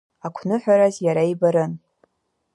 Ақәныҳәараз 0.25 0.95
иара 1.05 1.23
ибарын. 1.31 1.71